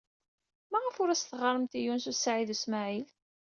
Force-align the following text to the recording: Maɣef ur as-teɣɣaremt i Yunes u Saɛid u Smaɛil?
Maɣef 0.71 0.95
ur 1.01 1.09
as-teɣɣaremt 1.09 1.73
i 1.79 1.81
Yunes 1.81 2.05
u 2.11 2.13
Saɛid 2.15 2.49
u 2.53 2.57
Smaɛil? 2.63 3.07